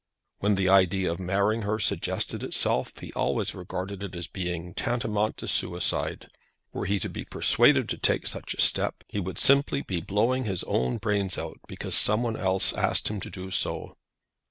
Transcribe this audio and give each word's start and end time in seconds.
When 0.39 0.55
the 0.55 0.67
idea 0.67 1.11
of 1.11 1.19
marrying 1.19 1.61
her 1.61 1.77
suggested 1.77 2.41
itself, 2.43 2.91
he 2.99 3.13
always 3.13 3.53
regarded 3.53 4.01
it 4.01 4.15
as 4.15 4.25
being 4.25 4.73
tantamount 4.73 5.37
to 5.37 5.47
suicide. 5.47 6.27
Were 6.73 6.85
he 6.85 6.97
to 7.01 7.07
be 7.07 7.23
persuaded 7.23 7.87
to 7.89 8.19
such 8.25 8.55
a 8.55 8.61
step 8.61 9.03
he 9.09 9.19
would 9.19 9.37
simply 9.37 9.83
be 9.83 10.01
blowing 10.01 10.45
his 10.45 10.63
own 10.63 10.97
brains 10.97 11.37
out 11.37 11.59
because 11.67 11.93
someone 11.93 12.35
else 12.35 12.73
asked 12.73 13.09
him 13.09 13.19
to 13.19 13.29
do 13.29 13.51
so. 13.51 13.95